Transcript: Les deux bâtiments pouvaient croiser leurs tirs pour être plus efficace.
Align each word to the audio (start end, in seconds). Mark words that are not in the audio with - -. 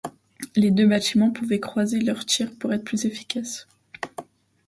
Les 0.55 0.71
deux 0.71 0.87
bâtiments 0.87 1.29
pouvaient 1.29 1.59
croiser 1.59 1.99
leurs 1.99 2.25
tirs 2.25 2.57
pour 2.57 2.73
être 2.73 2.83
plus 2.83 3.05
efficace. 3.05 3.67